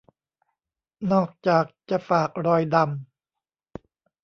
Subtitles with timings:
[1.11, 3.81] นอกจากจะฝากรอยดำ